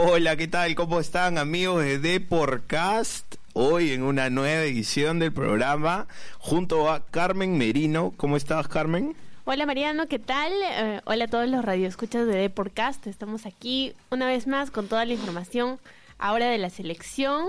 [0.00, 0.76] Hola, ¿qué tal?
[0.76, 3.34] ¿Cómo están amigos de Deporcast?
[3.52, 6.06] Hoy en una nueva edición del programa
[6.38, 8.14] junto a Carmen Merino.
[8.16, 9.16] ¿Cómo estás, Carmen?
[9.44, 10.52] Hola Mariano, ¿qué tal?
[10.52, 13.08] Eh, hola a todos los radioescuchas de Deporcast.
[13.08, 15.80] Estamos aquí una vez más con toda la información
[16.16, 17.46] ahora de la selección,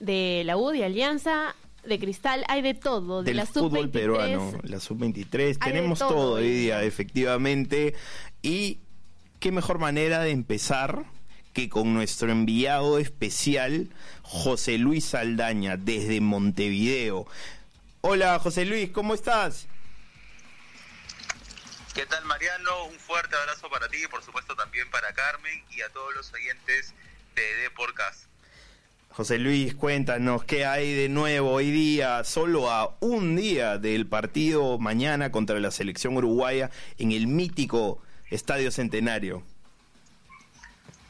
[0.00, 1.54] de la U, de Alianza,
[1.84, 3.22] de Cristal, hay de todo.
[3.22, 3.90] De Del la fútbol sub-23.
[3.92, 5.40] peruano, la sub-23.
[5.40, 7.94] Hay de Tenemos todo todo hoy día, efectivamente.
[8.42, 8.80] Y
[9.38, 11.04] qué mejor manera de empezar
[11.58, 13.88] que con nuestro enviado especial,
[14.22, 17.26] José Luis Saldaña, desde Montevideo.
[18.00, 19.66] Hola, José Luis, ¿cómo estás?
[21.96, 22.84] ¿Qué tal Mariano?
[22.84, 26.32] Un fuerte abrazo para ti y por supuesto también para Carmen y a todos los
[26.32, 26.94] oyentes
[27.34, 28.26] de Deporcast.
[29.08, 34.78] José Luis, cuéntanos qué hay de nuevo hoy día, solo a un día del partido
[34.78, 39.42] mañana contra la selección uruguaya en el mítico Estadio Centenario.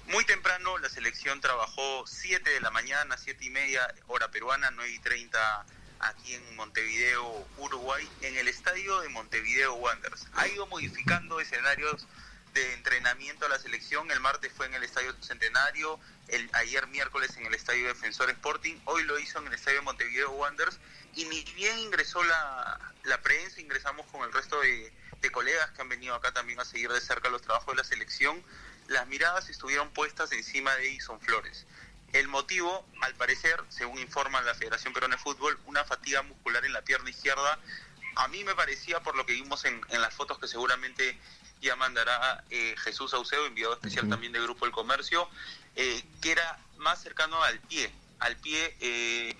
[0.08, 4.90] Muy temprano la selección trabajó 7 de la mañana, 7 y media, hora peruana, 9
[4.90, 5.66] y 30
[6.00, 10.26] aquí en Montevideo, Uruguay, en el estadio de Montevideo Wanderers.
[10.32, 12.06] Ha ido modificando escenarios
[12.54, 14.10] de entrenamiento a la selección.
[14.10, 18.76] El martes fue en el Estadio Centenario, el, ayer miércoles en el Estadio Defensor Sporting,
[18.86, 20.78] hoy lo hizo en el Estadio Montevideo Wanderers.
[21.16, 25.82] Y ni bien ingresó la, la prensa, ingresamos con el resto de, de colegas que
[25.82, 28.42] han venido acá también a seguir de cerca los trabajos de la selección.
[28.88, 31.66] Las miradas estuvieron puestas encima de Edison Flores.
[32.12, 36.72] El motivo, al parecer, según informa la Federación Peruana de Fútbol, una fatiga muscular en
[36.72, 37.58] la pierna izquierda.
[38.16, 41.18] A mí me parecía, por lo que vimos en, en las fotos que seguramente
[41.60, 45.28] ya mandará eh, Jesús Saucedo, enviado especial también de Grupo El Comercio,
[45.76, 47.92] eh, que era más cercano al pie.
[48.20, 49.36] Al pie, eh,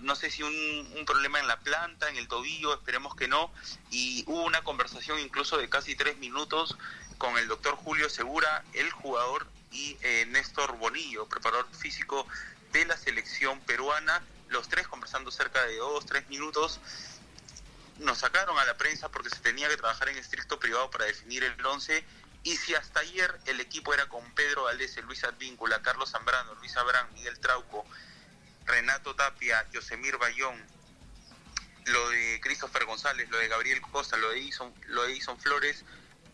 [0.00, 3.52] no sé si un, problema en la planta, en el tobillo, esperemos que no.
[3.90, 6.76] Y hubo una conversación incluso de casi tres minutos
[7.18, 12.26] con el doctor Julio Segura, el jugador, y eh, Néstor Bonillo, preparador físico
[12.72, 16.80] de la selección peruana, los tres conversando cerca de dos, tres minutos.
[17.98, 21.44] Nos sacaron a la prensa porque se tenía que trabajar en estricto privado para definir
[21.44, 22.04] el 11.
[22.42, 26.76] Y si hasta ayer el equipo era con Pedro Valdés, Luis Advíncula, Carlos Zambrano, Luis
[26.76, 27.84] Abrán, Miguel Trauco,
[28.66, 30.62] Renato Tapia, Yosemir Bayón,
[31.86, 35.84] lo de Christopher González, lo de Gabriel Costa, lo de Edison, lo de Edison Flores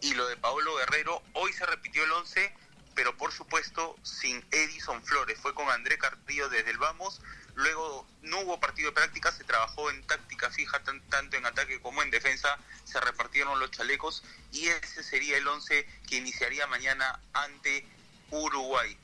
[0.01, 2.55] y lo de Paolo Guerrero, hoy se repitió el 11,
[2.95, 7.21] pero por supuesto sin Edison Flores, fue con André Carrillo desde el vamos,
[7.55, 11.81] luego no hubo partido de práctica, se trabajó en táctica fija tan- tanto en ataque
[11.81, 17.21] como en defensa, se repartieron los chalecos y ese sería el 11 que iniciaría mañana
[17.35, 17.87] ante
[18.31, 18.97] Uruguay.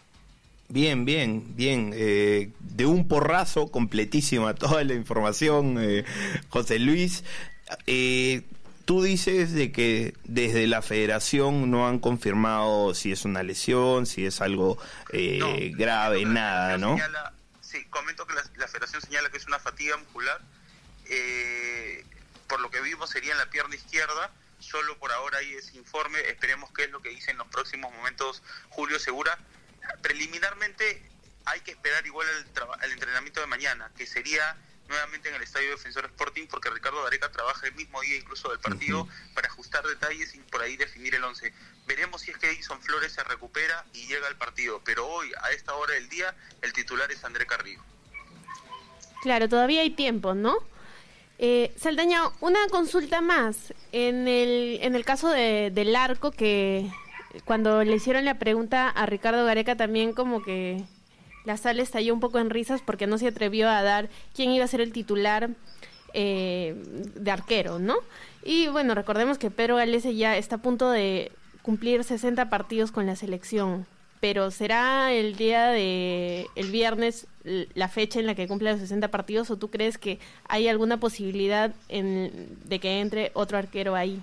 [0.69, 1.93] Bien, bien, bien.
[1.95, 6.05] eh, de un porrazo, completísima toda la información, eh,
[6.51, 7.25] José Luis.
[7.87, 8.43] Eh,
[8.85, 14.27] tú dices de que desde la federación no han confirmado si es una lesión, si
[14.27, 14.79] es algo
[15.13, 16.97] eh, No, grave, nada, ¿no?
[16.97, 20.41] señala- sí, comento que la, la federación señala que es una fatiga muscular.
[21.11, 22.05] eh,
[22.47, 24.31] por lo que vimos sería en la pierna izquierda.
[24.59, 26.19] Solo por ahora hay ese informe.
[26.29, 29.39] Esperemos qué es lo que dice en los próximos momentos Julio Segura.
[30.03, 31.03] Preliminarmente
[31.45, 32.27] hay que esperar igual
[32.81, 34.57] al entrenamiento de mañana, que sería
[34.89, 38.59] nuevamente en el Estadio Defensor Sporting, porque Ricardo Gareca trabaja el mismo día incluso del
[38.59, 41.53] partido para ajustar detalles y por ahí definir el 11.
[41.87, 45.51] Veremos si es que Edison Flores se recupera y llega al partido, pero hoy, a
[45.53, 47.83] esta hora del día, el titular es André Carrillo.
[49.23, 50.59] Claro, todavía hay tiempo, ¿no?
[51.39, 53.75] Eh, Saldaña, una consulta más.
[53.93, 56.91] En el, en el caso de, del arco, que
[57.45, 60.85] cuando le hicieron la pregunta a Ricardo Gareca, también como que
[61.45, 64.65] la sala estalló un poco en risas porque no se atrevió a dar quién iba
[64.65, 65.51] a ser el titular
[66.15, 66.75] eh,
[67.15, 67.97] de arquero, ¿no?
[68.43, 71.33] Y bueno, recordemos que Pedro Galese ya está a punto de
[71.63, 73.87] cumplir 60 partidos con la selección.
[74.21, 79.09] Pero será el día de el viernes la fecha en la que cumple los 60
[79.09, 80.19] partidos o tú crees que
[80.49, 84.23] hay alguna posibilidad en, de que entre otro arquero ahí?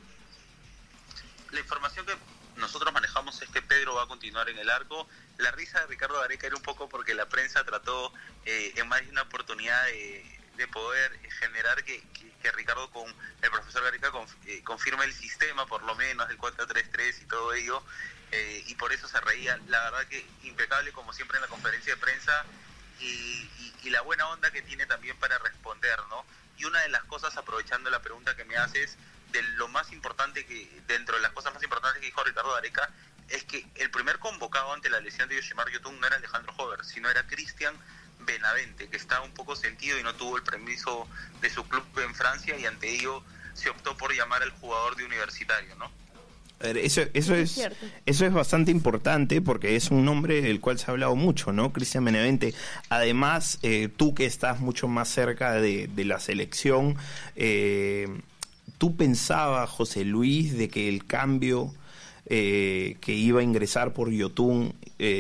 [1.52, 2.14] La información que
[2.60, 5.08] nosotros manejamos es que Pedro va a continuar en el arco.
[5.38, 8.14] La risa de Ricardo Gareca era un poco porque la prensa trató
[8.46, 13.08] eh, en más de una oportunidad de, de poder generar que, que- que Ricardo con
[13.42, 14.12] el profesor Gareca
[14.46, 17.84] eh, confirme el sistema, por lo menos, del 4-3-3 y todo ello.
[18.32, 19.58] eh, y por eso se reía.
[19.68, 22.46] La verdad que impecable, como siempre, en la conferencia de prensa.
[23.00, 26.26] Y, y- y la buena onda que tiene también para responder, ¿no?
[26.58, 28.98] Y una de las cosas, aprovechando la pregunta que me haces,
[29.32, 32.90] de lo más importante que, dentro de las cosas más importantes que dijo Ricardo Areca,
[33.30, 36.86] es que el primer convocado ante la lesión de Yoshimar Yotun no era Alejandro Hover,
[36.86, 37.76] sino era Cristian
[38.20, 41.08] Benavente, que estaba un poco sentido y no tuvo el permiso
[41.42, 43.24] de su club en Francia y ante ello
[43.54, 45.92] se optó por llamar al jugador de universitario, ¿no?
[46.60, 47.60] Eso, eso, es,
[48.06, 51.74] eso es bastante importante porque es un nombre del cual se ha hablado mucho, ¿no?
[51.74, 52.54] Cristian Benevente.
[52.90, 56.96] Además, eh, tú que estás mucho más cerca de, la selección,
[57.36, 58.08] eh,
[58.78, 61.74] ¿tú pensabas, José Luis, de que el cambio
[62.28, 64.76] eh, que iba a ingresar por Yotun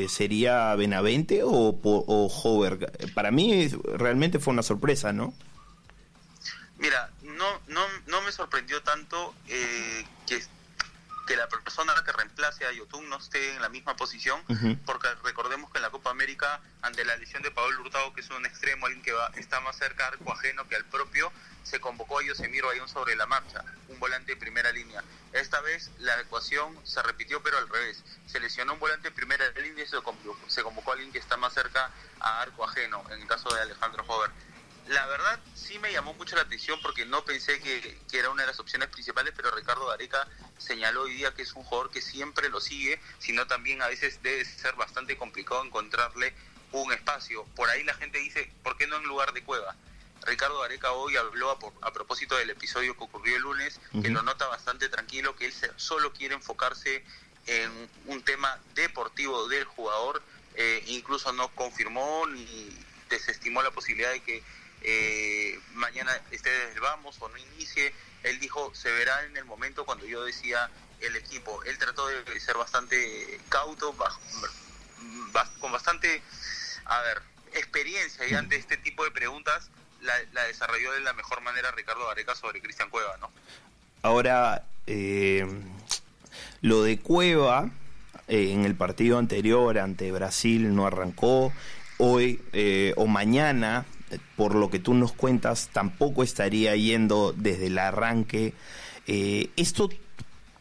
[0.07, 1.49] sería Benavente o,
[1.83, 2.91] o Hover?
[3.13, 5.33] Para mí realmente fue una sorpresa, ¿no?
[6.77, 9.33] Mira, no, no, no me sorprendió tanto
[10.27, 10.41] que
[11.25, 14.41] que la persona que reemplace a Yotun no esté en la misma posición,
[14.85, 18.29] porque recordemos que en la Copa América, ante la lesión de Pablo Hurtado, que es
[18.29, 21.31] un extremo, alguien que va, está más cerca arco ajeno que al propio,
[21.63, 25.03] se convocó a Yosemiro Ayón sobre la marcha, un volante de primera línea.
[25.33, 28.03] Esta vez la ecuación se repitió, pero al revés.
[28.27, 31.17] Se lesionó un volante de primera línea y se convocó, se convocó a alguien que
[31.19, 34.31] está más cerca a arco ajeno, en el caso de Alejandro Hover
[34.87, 38.47] la verdad sí me llamó mucho la atención porque no pensé que, era una de
[38.47, 40.27] las opciones principales, pero Ricardo Gareca
[40.57, 44.21] señaló hoy día que es un jugador que siempre lo sigue, sino también a veces
[44.21, 46.33] debe ser bastante complicado encontrarle
[46.71, 47.45] un espacio.
[47.55, 49.75] Por ahí la gente dice, ¿por qué no en lugar de Cueva?
[50.21, 54.47] Ricardo Gareca hoy habló a, propósito del episodio que ocurrió el lunes, que lo nota
[54.47, 57.03] bastante tranquilo, que él solo quiere enfocarse
[57.47, 60.23] en un tema deportivo del jugador,
[60.55, 62.69] eh, incluso no confirmó ni
[63.09, 64.43] desestimó la posibilidad de que
[64.87, 67.93] eh, mañana esté desde vamos o no inicie.
[68.23, 71.63] Él dijo, se verá en el momento cuando yo decía el equipo.
[71.63, 73.95] Él trató de ser bastante cauto,
[75.59, 76.21] con bastante,
[77.53, 79.69] experiencia y ante este tipo de preguntas
[80.01, 83.31] la, desarrolló de la mejor manera Ricardo Areca sobre Cristian Cueva, ¿no?
[84.01, 85.47] Ahora, eh,
[86.61, 87.71] lo de Cueva
[88.27, 91.53] eh, en el partido anterior ante Brasil no arrancó.
[91.97, 93.85] Hoy eh, o mañana
[94.35, 98.53] por lo que tú nos cuentas, tampoco estaría yendo desde el arranque.
[99.07, 99.89] Eh, esto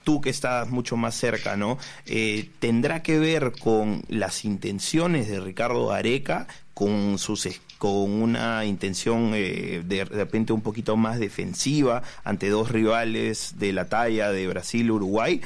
[0.05, 1.79] tú que estás mucho más cerca, ¿no?
[2.07, 7.49] Eh, ¿Tendrá que ver con las intenciones de Ricardo Areca, con sus
[7.79, 13.73] con una intención eh, de, de repente un poquito más defensiva ante dos rivales de
[13.73, 15.41] la talla de Brasil-Uruguay?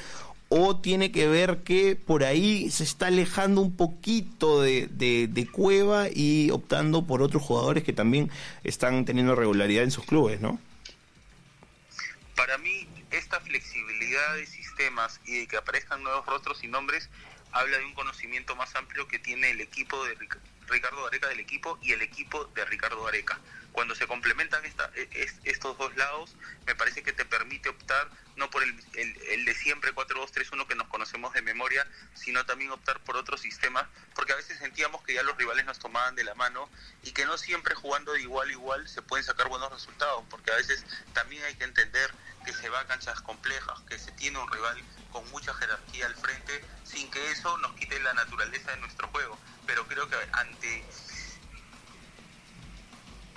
[0.48, 6.08] O tiene que ver que por ahí se está alejando un poquito de, de, Cueva
[6.08, 8.30] y optando por otros jugadores que también
[8.64, 10.58] están teniendo regularidad en sus clubes, ¿no?
[12.34, 17.10] Para mí, esta flexibilidad de sistemas y de que aparezcan nuevos rostros y nombres
[17.52, 20.16] habla de un conocimiento más amplio que tiene el equipo de
[20.68, 23.38] Ricardo Areca del equipo y el equipo de Ricardo Areca.
[23.78, 25.08] Cuando se complementan esta, e,
[25.44, 26.34] estos dos lados,
[26.66, 30.88] me parece que te permite optar no por el, el, de siempre 4-2-3-1 que nos
[30.88, 33.86] conocemos de memoria, sino también optar por otros sistemas,
[34.16, 36.68] porque a veces sentíamos que ya los rivales nos tomaban de la mano
[37.04, 40.50] y que no siempre jugando de igual a igual se pueden sacar buenos resultados, porque
[40.50, 42.10] a veces también hay que entender
[42.44, 44.82] que se va a canchas complejas, que se tiene un rival
[45.12, 49.38] con mucha jerarquía al frente, sin que eso nos quite la naturaleza de nuestro juego.
[49.68, 50.84] Pero creo que ante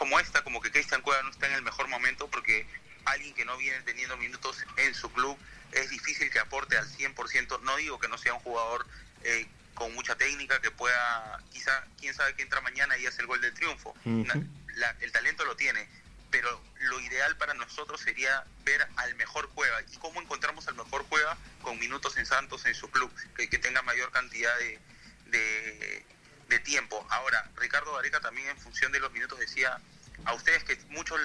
[0.02, 2.66] como esta, como que Cristian Cueva no está en el mejor momento porque
[3.06, 5.38] alguien que no viene teniendo minutos en su club
[5.74, 7.62] es difícil que aporte al 100%.
[7.62, 8.88] No digo que no sea un jugador
[9.24, 9.46] eh,
[9.76, 13.42] con mucha técnica que pueda, quizá, quién sabe que entra mañana y hace el gol
[13.42, 13.94] del triunfo.
[14.04, 15.88] el talento lo tiene,
[16.32, 19.84] pero lo ideal para nosotros sería ver al mejor Cueva.
[19.84, 21.38] ¿Y cómo encontramos al mejor Cueva?
[21.62, 24.80] Con minutos en Santos en su club, que, tenga mayor cantidad de,
[25.28, 26.06] de,
[26.50, 27.06] de tiempo.
[27.12, 29.80] Ahora, Ricardo Gareca también en función de los minutos decía
[30.26, 31.16] a ustedes que mucho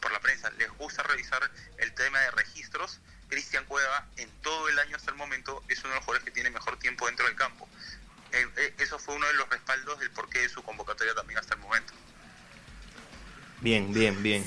[0.00, 4.78] por la prensa les gusta revisar el tema de registros, Cristian Cueva en todo el
[4.78, 7.36] año hasta el momento es uno de los jugadores que tiene mejor tiempo dentro del
[7.36, 7.66] campo.
[8.32, 11.54] Eh, eh, eso fue uno de los respaldos del porqué de su convocatoria también hasta
[11.54, 11.92] el momento.
[13.60, 14.44] Bien, bien, bien.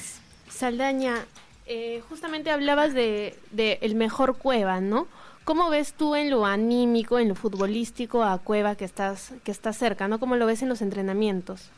[0.50, 1.26] Saldaña,
[1.66, 5.08] eh, justamente hablabas de, de, el mejor Cueva, ¿no?
[5.46, 9.74] ¿Cómo ves tú en lo anímico, en lo futbolístico a Cueva que estás que está
[9.74, 10.20] cerca, ¿no?
[10.20, 11.70] ¿Cómo lo ves en los entrenamientos?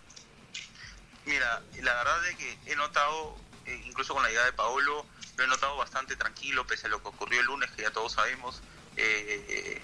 [1.27, 5.05] Mira, la verdad es que he notado, eh, incluso con la idea de Paolo,
[5.35, 8.13] lo he notado bastante tranquilo, pese a lo que ocurrió el lunes, que ya todos
[8.13, 8.61] sabemos.
[8.95, 9.81] Eh,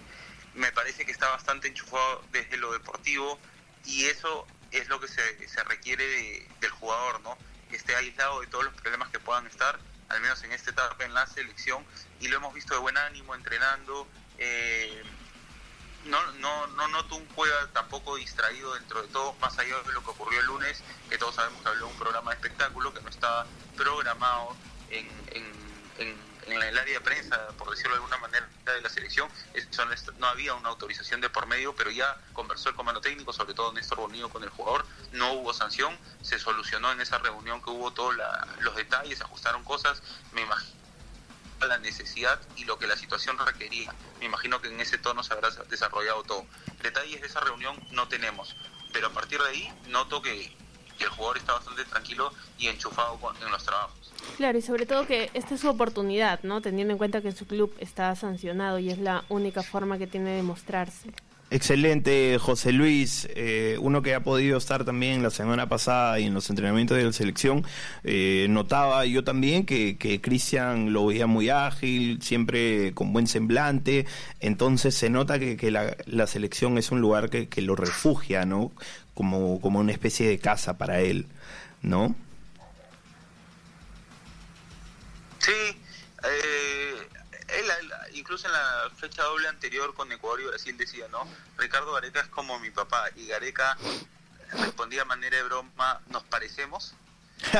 [0.55, 3.37] me parece que está bastante enchufado desde lo deportivo
[3.85, 7.37] y eso es lo que se, se requiere del jugador, ¿no?
[7.69, 11.03] Que esté aislado de todos los problemas que puedan estar, al menos en esta etapa
[11.03, 11.85] en la selección,
[12.21, 14.07] y lo hemos visto de buen ánimo, entrenando.
[14.37, 15.03] Eh,
[16.05, 20.03] no, no, no noto un Cueva tampoco distraído dentro de todo, más allá de lo
[20.03, 23.01] que ocurrió el lunes, que todos sabemos que habló de un programa de espectáculo que
[23.01, 23.45] no estaba
[23.75, 24.55] programado
[24.89, 25.63] en, en,
[26.45, 29.29] el área de prensa, por decirlo de alguna manera, de la selección.
[30.17, 33.71] no había una autorización de por medio, pero ya conversó el comando técnico, sobre todo
[33.71, 37.91] Néstor Bonillo con el jugador, no hubo sanción, se solucionó en esa reunión que hubo
[37.91, 38.13] todos
[38.59, 40.82] los detalles, ajustaron cosas, me imagino
[41.67, 43.93] la necesidad y lo que la situación requería.
[44.19, 46.45] Me imagino que en ese tono se habrá desarrollado todo.
[46.81, 48.55] Detalles de esa reunión no tenemos,
[48.91, 50.55] pero a partir de ahí noto que,
[50.99, 54.13] el jugador está bastante tranquilo y enchufado en los trabajos.
[54.37, 56.61] Claro, y sobre todo que esta es su oportunidad, ¿no?
[56.61, 60.31] Teniendo en cuenta que su club está sancionado y es la única forma que tiene
[60.31, 61.11] de mostrarse.
[61.53, 63.27] Excelente, José Luis.
[63.35, 67.03] Eh, uno que ha podido estar también la semana pasada y en los entrenamientos de
[67.03, 67.63] la selección,
[68.03, 74.07] eh, notaba yo también que, Cristian lo veía muy ágil, siempre con buen semblante.
[74.39, 78.71] Entonces se nota que, la, selección es un lugar que, que lo refugia, ¿no?
[79.13, 81.27] Como, como una especie de casa para él,
[81.83, 82.15] ¿no?
[85.37, 86.93] Sí, eh,
[88.13, 91.27] él, incluso en la fecha doble anterior con Ecuador y Brasil decía, ¿no?
[91.55, 93.77] Ricardo Gareca es como mi papá y Gareca
[94.53, 96.95] respondía de manera de broma, nos parecemos.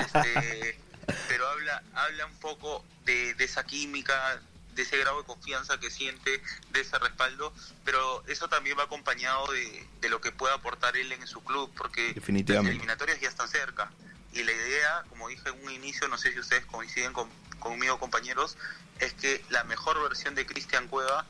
[0.00, 0.80] Este,
[1.28, 4.40] pero habla, habla un poco de, esa química,
[4.74, 7.52] de ese grado de confianza que siente, de ese respaldo,
[7.84, 11.72] pero eso también va acompañado de, de lo que puede aportar él en su club,
[11.76, 13.90] porque las eliminatorias ya están cerca
[14.36, 17.12] y la idea, como dije en un inicio, no sé si ustedes coinciden
[17.58, 18.56] conmigo compañeros,
[19.00, 21.26] es que la mejor versión de Cristian Cueva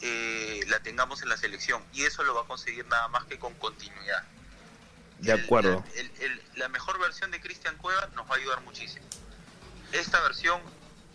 [0.00, 3.38] eh, la tengamos en la selección y eso lo va a conseguir nada más que
[3.38, 4.24] con continuidad.
[5.20, 5.84] De acuerdo.
[6.56, 9.06] la mejor versión de Cristian Cueva nos va a ayudar muchísimo.
[9.92, 10.60] Esta versión,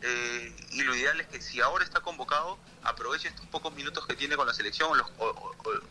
[0.02, 4.16] eh, y lo ideal es que si ahora está convocado, aproveche estos pocos minutos que
[4.16, 4.98] tiene con la selección,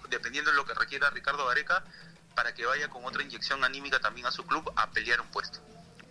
[0.08, 1.84] dependiendo de lo que requiera Ricardo Gareca,
[2.34, 5.60] para que vaya con otra inyección anímica también a su club a pelear un puesto.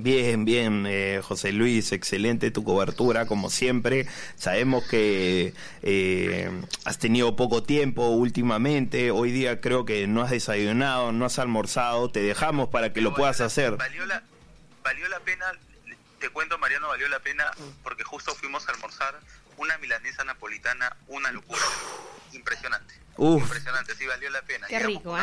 [0.02, 4.08] Bien, bien, eh, José Luis, excelente tu cobertura, como siempre.
[4.36, 6.50] Sabemos que eh,
[6.86, 9.12] has tenido poco tiempo últimamente.
[9.12, 12.10] Hoy día creo que no has desayunado, no has almorzado.
[12.10, 13.78] Te dejamos para que lo puedas hacer.
[13.78, 14.24] Valió la,
[14.84, 15.46] valió la pena,
[16.20, 17.52] te cuento, Mariano, valió la pena
[17.84, 19.20] porque justo fuimos a almorzar
[19.58, 21.62] una milanesa napolitana, una locura.
[22.34, 22.96] Impresionante.
[23.20, 24.66] Impresionante, sí, valió la pena.
[24.66, 25.22] Qué rico, ¿eh?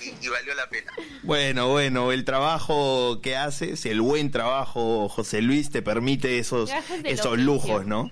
[0.00, 0.92] Y, valió la pena.
[1.22, 6.70] Bueno, bueno, el trabajo que haces, el buen trabajo, José Luis, te permite esos,
[7.04, 8.10] esos lujos, ¿no?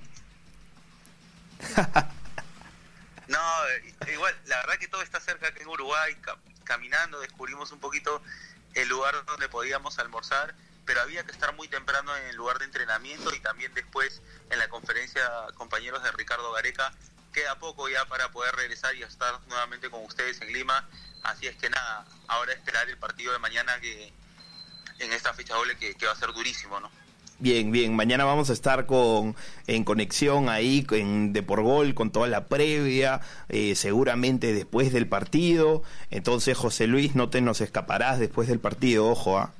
[3.28, 3.38] no,
[4.12, 6.16] igual, la verdad que todo está cerca aquí en Uruguay,
[6.64, 8.23] caminando descubrimos un poquito
[8.75, 10.54] el lugar donde podíamos almorzar,
[10.85, 14.59] pero había que estar muy temprano en el lugar de entrenamiento y también después en
[14.59, 15.23] la conferencia
[15.54, 16.92] compañeros de Ricardo Gareca.
[17.37, 20.88] Queda poco ya para poder regresar y estar nuevamente con ustedes en Lima
[21.23, 24.11] Así es que nada, ahora esperar el partido de mañana que
[25.00, 26.90] en esta fecha doble que, va a ser durísimo, ¿no?
[27.38, 27.95] Bien, bien.
[27.95, 32.47] Mañana vamos a estar con en conexión ahí en de por gol con toda la
[32.47, 35.83] previa, eh, seguramente después del partido.
[36.11, 39.52] Entonces, José Luis, no te nos escaparás después del partido, ojo, ¿ah?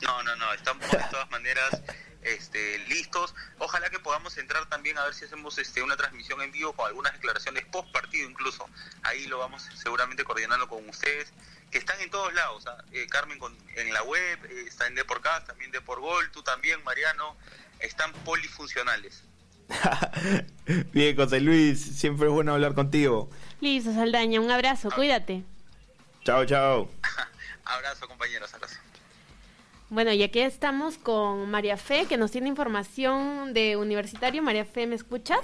[0.00, 0.54] No, no, no.
[0.54, 1.82] Estamos de todas maneras
[2.26, 3.34] este, listos.
[3.58, 6.86] Ojalá que podamos entrar también a ver si hacemos este, una transmisión en vivo con
[6.86, 8.68] algunas declaraciones post partido incluso.
[9.02, 11.32] Ahí lo vamos seguramente coordinando con ustedes,
[11.70, 12.66] que están en todos lados.
[12.66, 12.84] ¿ah?
[12.92, 17.36] Eh, Carmen con, en la web, eh, está en Deporcast, también Gol, tú también, Mariano.
[17.78, 19.22] Están polifuncionales.
[20.92, 23.30] Bien, José Luis, siempre es bueno hablar contigo.
[23.60, 25.44] Listo, Saldaña, un abrazo, cuídate.
[26.24, 26.90] Chao, chao.
[27.64, 28.76] abrazo, compañeros, abrazo.
[29.88, 34.42] Bueno, y aquí estamos con María Fe, que nos tiene información de Universitario.
[34.42, 35.38] María Fe, ¿me escuchas?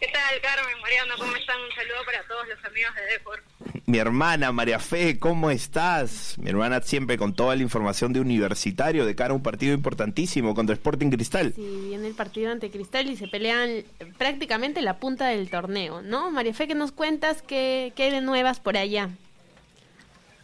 [0.00, 1.14] ¿Qué tal, Carmen, Mariano?
[1.16, 1.60] ¿Cómo están?
[1.60, 3.44] Un saludo para todos los amigos de Deport.
[3.86, 6.36] Mi hermana María Fe, ¿cómo estás?
[6.38, 10.56] Mi hermana siempre con toda la información de Universitario de cara a un partido importantísimo
[10.56, 11.52] contra Sporting Cristal.
[11.54, 13.84] Sí, viene el partido ante Cristal y se pelean
[14.18, 16.32] prácticamente la punta del torneo, ¿no?
[16.32, 17.42] María Fe, ¿qué nos cuentas?
[17.42, 19.10] ¿Qué, qué hay de nuevas por allá?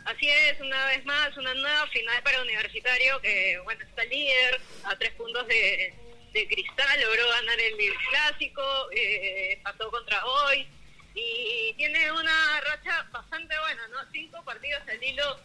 [0.08, 4.96] Así es, una vez más, una nueva final para Universitario que, bueno, está líder a
[4.96, 5.94] tres puntos de,
[6.32, 7.76] cristal, logró ganar el
[8.08, 8.62] clásico,
[8.92, 10.66] eh, pasó contra hoy
[11.14, 13.98] y tiene una racha bastante buena, ¿no?
[14.10, 15.38] Cinco partidos al hilo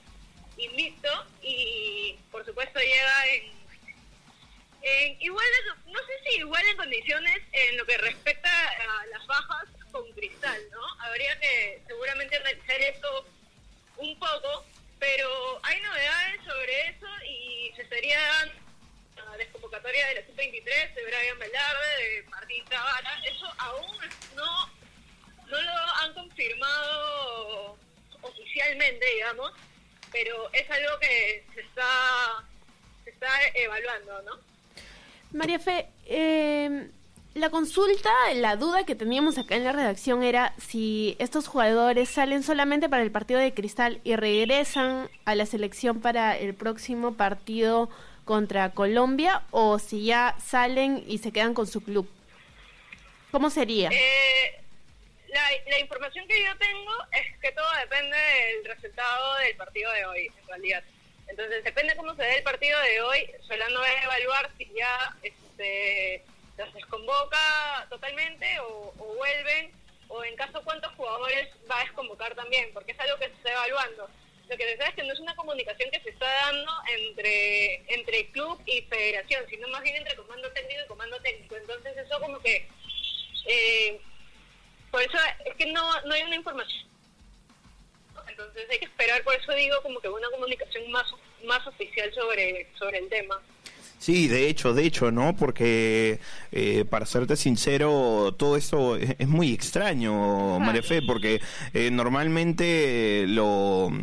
[0.55, 1.09] invicto
[1.41, 3.51] y, por supuesto, llega en,
[4.81, 5.45] en igual,
[5.87, 10.61] no sé si igual en condiciones en lo que respecta a las bajas con cristal,
[10.71, 11.01] ¿no?
[11.01, 13.25] Habría que seguramente analizar esto
[14.03, 14.65] un poco,
[14.99, 18.19] pero hay novedades sobre eso y se estaría
[19.15, 23.21] la desconvocatoria de la sub-23 de Brian Velarde, de Martín Zavala.
[23.25, 23.97] Eso aún
[24.35, 24.67] no,
[25.47, 27.77] no lo han confirmado
[28.21, 29.51] oficialmente, digamos,
[30.11, 32.43] pero es algo que se está,
[33.03, 34.39] se está evaluando, ¿no?
[35.31, 36.89] María Fe, eh,
[37.35, 42.43] la consulta, la duda que teníamos acá en la redacción era si estos jugadores salen
[42.43, 47.89] solamente para el partido de Cristal y regresan a la selección para el próximo partido
[48.23, 52.07] contra Colombia o si ya salen y se quedan con su club.
[53.31, 53.89] ¿Cómo sería?
[53.89, 54.61] Eh,
[55.29, 60.05] la, la, información que yo tengo es que todo depende del resultado del partido de
[60.05, 60.83] hoy, en realidad.
[61.27, 66.23] Entonces, depende cómo se dé el partido de hoy, Solano va evaluar si ya este,
[66.57, 69.71] los desconvoca totalmente o, vuelven,
[70.07, 73.51] o en caso cuántos jugadores va a desconvocar también, porque es algo que se está
[73.51, 74.09] evaluando.
[74.49, 78.27] Lo que se es que no es una comunicación que se está dando entre, entre
[78.31, 81.55] club y federación, sino más bien entre comando técnico y comando técnico.
[81.55, 82.67] Entonces eso como que
[83.45, 84.01] eh,
[84.91, 86.87] por eso es que no, no hay una información.
[88.27, 91.05] Entonces hay que esperar, por eso digo como que una comunicación más,
[91.45, 93.41] más oficial sobre, sobre el tema.
[94.03, 95.33] Sí, de hecho, de hecho, ¿no?
[95.33, 96.19] Porque,
[96.51, 101.39] eh, para serte sincero, todo esto es, muy extraño, María Fe, porque
[101.73, 103.93] eh, normalmente lo,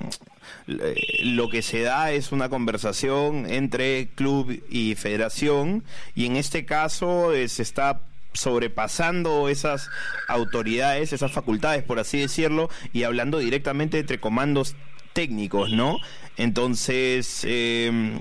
[0.66, 7.34] lo que se da es una conversación entre club y federación, y en este caso
[7.34, 8.00] eh, se está
[8.32, 9.90] sobrepasando esas
[10.28, 14.76] autoridades, esas facultades, por así decirlo, y hablando directamente entre comandos
[15.12, 15.98] técnicos, ¿no?
[16.36, 18.20] Entonces, eh,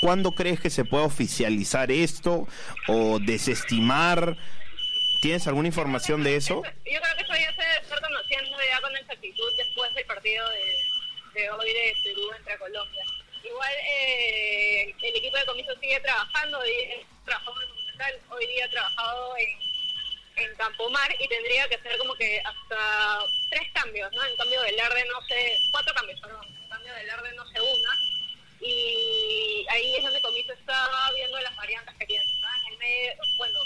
[0.00, 2.46] ¿cuándo crees que se pueda oficializar esto
[2.88, 4.36] o desestimar?
[5.22, 6.62] ¿Tienes alguna información de eso?
[6.64, 10.44] Yo creo que eso ya se está conociendo ya con exactitud después del partido
[11.34, 13.04] de, hoy de Perú entre Colombia.
[13.42, 17.06] Igual eh, el equipo de comiso sigue trabajando, y en
[18.30, 23.68] hoy día ha trabajado en, en Campomar y tendría que ser como que hasta tres
[23.72, 24.24] cambios, ¿no?
[24.24, 26.46] En cambio del Arde no sé, cuatro cambios, perdón,
[26.88, 27.98] cambio del Arde no sé una.
[28.60, 33.58] Y ahí es donde Comiso está viendo las variantes que tiene, En el medio, bueno,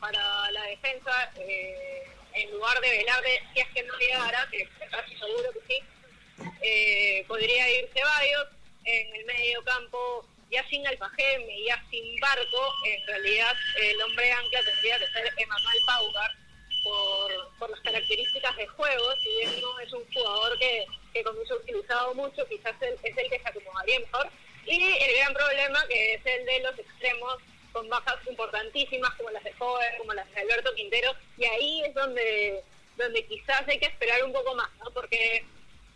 [0.00, 2.04] para la defensa, eh,
[2.34, 5.82] en lugar de Velarde, si es que no llegara, que casi seguro que sí,
[6.62, 8.48] eh, podría ir Ceballos,
[8.84, 14.62] en el medio campo ya sin Alfajeme ya sin Barco, en realidad el hombre ancla
[14.62, 16.30] tendría que ser Emanuel Paugar
[16.84, 21.54] por, por las características de juego, si bien no es un jugador que, que comienza
[21.54, 24.28] utilizado mucho, quizás es el que se acomodaría mejor.
[24.66, 27.36] Y el gran problema que es el de los extremos
[27.72, 31.94] con bajas importantísimas como las de Joven, como las de Alberto Quintero, y ahí es
[31.94, 32.62] donde,
[32.96, 34.90] donde quizás hay que esperar un poco más, ¿no?
[34.90, 35.44] Porque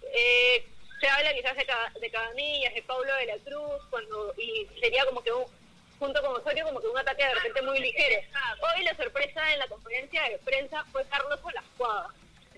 [0.02, 0.66] eh,
[1.00, 1.66] se habla quizás de,
[2.00, 5.44] de Cabanillas, de Pablo de la Cruz, cuando y sería como que un,
[5.98, 8.20] junto con Osorio como que un ataque de repente muy ligero.
[8.60, 12.08] Hoy la sorpresa en la conferencia de prensa fue Carlos con la escuadra.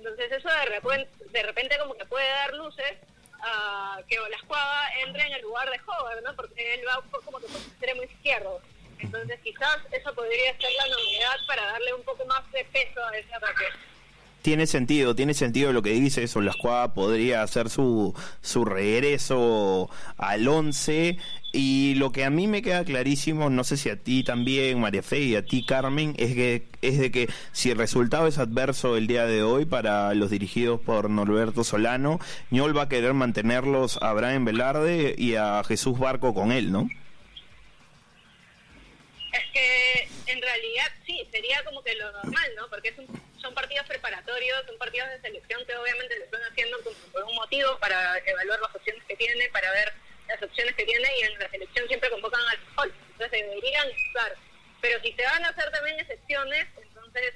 [0.01, 2.95] Entonces eso de repente, como que puede dar luces
[3.43, 6.35] a que la escuadra entre en el lugar de Hover, ¿no?
[6.37, 8.63] Porque él va como que por extremo izquierdo.
[8.99, 13.19] Entonces quizás eso podría ser la novedad para darle un poco más de peso a
[13.19, 13.67] ese ataque
[14.42, 19.90] tiene sentido, tiene sentido lo que dice, eso, la escuadra podría hacer su, su regreso
[20.16, 21.18] al 11
[21.53, 25.03] y lo que a mí me queda clarísimo, no sé si a ti también, María
[25.03, 28.96] Fe, y a ti, Carmen, es que es de que si el resultado es adverso
[28.96, 33.98] el día de hoy para los dirigidos por Norberto Solano, Ñol va a querer mantenerlos
[34.00, 36.88] a Brian Velarde y a Jesús Barco con él, ¿no?
[39.33, 42.68] Es que en realidad sí, sería como que lo normal, ¿no?
[42.68, 43.07] Porque es un
[43.40, 46.79] son partidos preparatorios, son partidos de selección que obviamente lo están haciendo
[47.12, 49.92] por un motivo para evaluar las opciones que tiene, para ver
[50.29, 54.37] las opciones que tiene y en la selección siempre convocan al sol, entonces deberían estar.
[54.81, 57.35] Pero si se van a hacer también excepciones, entonces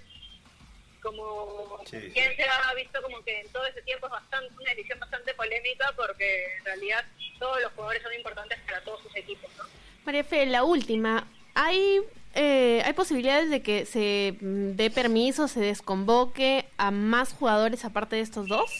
[1.02, 4.98] como quien se ha visto como que en todo ese tiempo es bastante una decisión
[4.98, 7.04] bastante polémica porque en realidad
[7.38, 9.64] todos los jugadores son importantes para todos sus equipos, ¿no?
[10.06, 12.00] María Fe, la última, ¿hay
[12.34, 18.16] eh, ¿hay posibilidades de que se mm, dé permiso, se desconvoque a más jugadores aparte
[18.16, 18.70] de estos dos?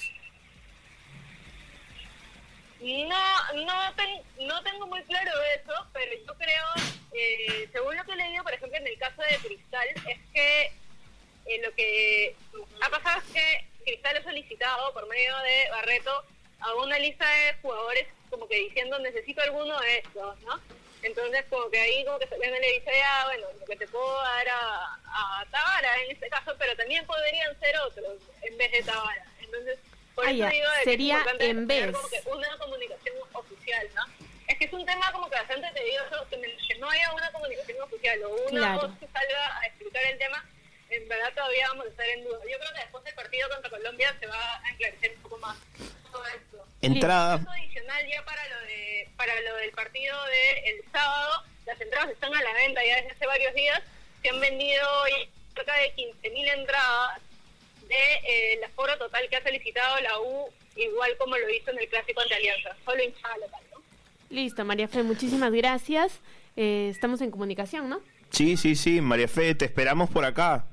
[2.81, 3.75] No, no,
[4.47, 6.65] no tengo muy claro eso, pero yo creo,
[7.15, 10.65] eh, según lo que he leído, por ejemplo, en el caso de Cristal, es que
[11.47, 12.37] eh, lo que
[12.83, 16.25] ha pasado es que Cristal ha solicitado por medio de Barreto
[16.61, 20.61] a una lista de jugadores como que diciendo necesito alguno de estos, ¿no?
[21.05, 24.23] Entonces, como que ahí como que Selena le dice, ah, bueno, lo que te puedo
[24.23, 28.83] dar a, a Tabara en este caso, pero también podrían ser otros en vez de
[28.83, 29.27] Tabara.
[29.39, 29.79] Entonces,
[30.15, 31.93] por eso digo sería es en vez.
[31.93, 34.03] Como que una comunicación oficial, ¿no?
[34.47, 37.83] Es que es un tema como que bastante tedioso, que, que no haya una comunicación
[37.83, 40.45] oficial o una voz que salga a explicar el tema,
[40.97, 42.39] en verdad todavía vamos a estar en duda.
[42.41, 45.57] Yo creo que después del partido contra Colombia se va a esclarecer un poco más
[46.11, 46.67] todo esto.
[46.81, 47.35] Entrada.
[47.35, 52.43] adicional ya para lo de para lo del partido del sábado, las entradas están a
[52.43, 53.81] la venta ya desde hace varios días,
[54.23, 54.87] se han vendido
[55.55, 57.21] cerca de 15.000 entradas
[57.89, 57.95] de
[58.27, 61.89] eh, la foro total que ha solicitado la U, igual como lo hizo en el
[61.89, 63.83] clásico ante Alianza, solo hinchada local, ¿no?
[64.31, 66.21] Listo, María Fe, muchísimas gracias.
[66.57, 68.01] Eh, estamos en comunicación, ¿no?
[68.31, 70.65] Sí, sí, sí, María Fe, te esperamos por acá.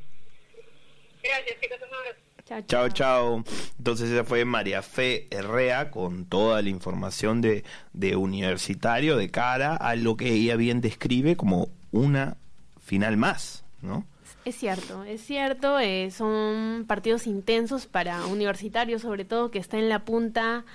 [1.32, 1.78] Gracias, chicos.
[1.90, 2.18] Un abrazo.
[2.46, 3.44] Chao, Chao, chao.
[3.78, 7.64] Entonces esa fue María Fe Herrea con toda la información de,
[7.94, 12.36] de universitario de cara a lo que ella bien describe como una
[12.84, 14.06] final más, ¿no?
[14.44, 15.80] Es cierto, es cierto.
[15.80, 20.66] eh, son partidos intensos para universitarios, sobre todo, que está en la punta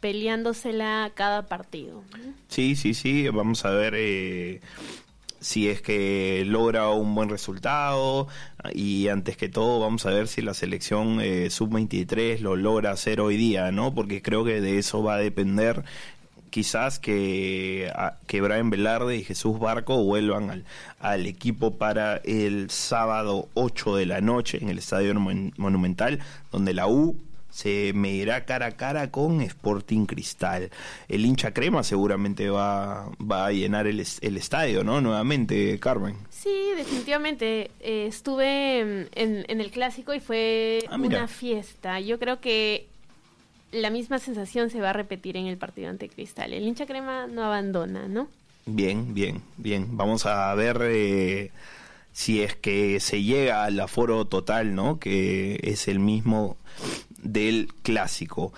[0.00, 2.02] peleándosela cada partido.
[2.48, 4.60] Sí, sí, sí, vamos a ver eh,
[5.46, 8.26] si es que logra un buen resultado
[8.74, 13.20] y antes que todo vamos a ver si la selección eh, sub-23 lo logra hacer
[13.20, 13.94] hoy día, ¿no?
[13.94, 15.84] Porque creo que de eso va a depender
[16.50, 17.92] quizás que,
[18.26, 20.64] que Brian Velarde y Jesús Barco vuelvan al,
[20.98, 26.18] al equipo para el sábado 8 de la noche en el Estadio Mon- Monumental,
[26.50, 27.16] donde la U
[27.56, 30.70] se medirá cara a cara con Sporting Cristal.
[31.08, 35.00] El hincha crema seguramente va, va a llenar el, el estadio, ¿no?
[35.00, 36.16] Nuevamente, Carmen.
[36.28, 37.70] Sí, definitivamente.
[37.80, 39.08] eh, estuve en,
[39.48, 41.98] en- el clásico y fue Ah, una fiesta.
[41.98, 42.88] Yo creo que
[43.72, 46.52] la misma sensación se va a repetir en el partido ante Cristal.
[46.52, 48.28] El hincha crema no abandona, ¿no?
[48.66, 49.96] Bien, bien, bien.
[49.96, 51.50] Vamos a ver eh,
[52.16, 54.98] si es que se llega al aforo total, ¿no?
[54.98, 56.56] Que es el mismo
[57.18, 58.54] del clásico.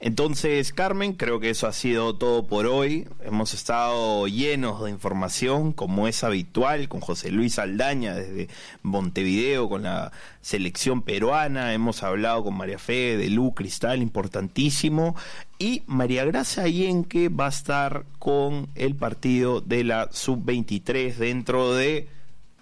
[0.00, 3.06] Entonces, Carmen, creo que eso ha sido todo por hoy.
[3.22, 8.48] Hemos estado llenos de información, como es habitual, con José Luis Aldaña desde
[8.82, 11.74] Montevideo, con la selección peruana.
[11.74, 15.14] Hemos hablado con María Fe de Lu Cristal, importantísimo.
[15.60, 22.08] Y María Gracia Ayenque va a estar con el partido de la Sub-23 dentro de,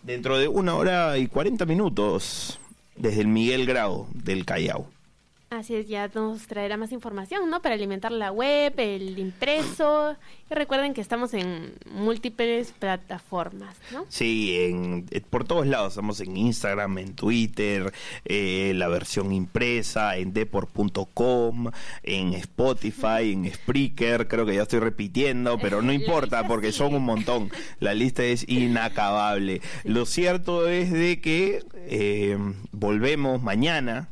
[0.06, 2.60] dentro de una hora y 40 minutos
[2.94, 4.86] desde el Miguel Grau del Callao.
[5.48, 7.62] Así es, ya nos traerá más información, ¿no?
[7.62, 10.16] Para alimentar la web, el impreso.
[10.50, 14.06] Y recuerden que estamos en múltiples plataformas, ¿no?
[14.08, 15.92] Sí, en, eh, por todos lados.
[15.92, 17.92] Estamos en Instagram, en Twitter,
[18.24, 21.70] eh, la versión impresa, en deport.com,
[22.02, 24.26] en Spotify, en Spreaker.
[24.26, 27.50] Creo que ya estoy repitiendo, pero no La importa porque son un montón.
[27.78, 29.60] La lista es inacabable.
[29.84, 32.36] Lo cierto es de que eh,
[32.72, 34.08] volvemos mañana.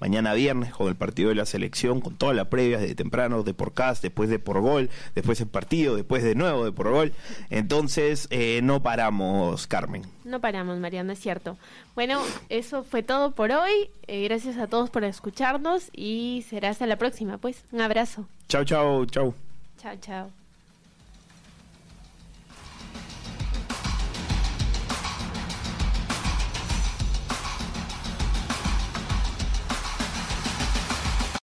[0.00, 3.54] Mañana viernes con el partido de la selección, con toda la previa de temprano, de
[3.54, 7.12] por cast, después de por gol, después el partido, después de nuevo de por gol.
[7.50, 10.02] Entonces, eh, no paramos, Carmen.
[10.24, 11.56] No paramos, Mariano, es cierto.
[11.94, 13.90] Bueno, eso fue todo por hoy.
[14.06, 17.64] Eh, gracias a todos por escucharnos y será hasta la próxima, pues.
[17.72, 18.28] Un abrazo.
[18.48, 19.34] Chao, chao, chao.
[19.80, 20.37] Chao, chao.